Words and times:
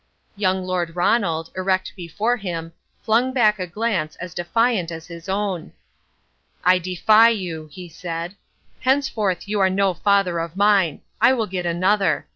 Young 0.35 0.63
Lord 0.65 0.95
Ronald, 0.95 1.51
erect 1.55 1.93
before 1.95 2.35
him, 2.35 2.73
flung 3.03 3.33
back 3.33 3.59
a 3.59 3.67
glance 3.67 4.15
as 4.15 4.33
defiant 4.33 4.89
as 4.91 5.05
his 5.05 5.29
own. 5.29 5.73
"I 6.63 6.79
defy 6.79 7.29
you," 7.29 7.69
he 7.71 7.87
said. 7.87 8.35
"Henceforth 8.79 9.47
you 9.47 9.59
are 9.59 9.69
no 9.69 9.93
father 9.93 10.39
of 10.39 10.55
mine. 10.57 11.01
I 11.21 11.33
will 11.33 11.45
get 11.45 11.67
another. 11.67 12.25